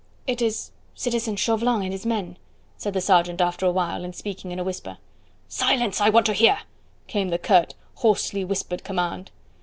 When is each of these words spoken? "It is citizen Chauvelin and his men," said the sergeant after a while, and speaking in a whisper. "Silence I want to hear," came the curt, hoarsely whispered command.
"It 0.25 0.41
is 0.41 0.71
citizen 0.95 1.35
Chauvelin 1.35 1.83
and 1.83 1.91
his 1.91 2.07
men," 2.07 2.37
said 2.75 2.95
the 2.95 3.01
sergeant 3.01 3.39
after 3.39 3.67
a 3.67 3.71
while, 3.71 4.03
and 4.03 4.15
speaking 4.15 4.51
in 4.51 4.57
a 4.57 4.63
whisper. 4.63 4.97
"Silence 5.47 6.01
I 6.01 6.09
want 6.09 6.25
to 6.25 6.33
hear," 6.33 6.61
came 7.05 7.29
the 7.29 7.37
curt, 7.37 7.75
hoarsely 7.97 8.43
whispered 8.43 8.83
command. 8.83 9.29